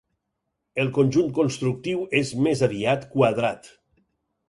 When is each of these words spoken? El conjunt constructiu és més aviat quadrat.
El 0.83 0.89
conjunt 0.95 1.29
constructiu 1.39 2.01
és 2.23 2.35
més 2.49 2.67
aviat 2.71 3.09
quadrat. 3.17 3.75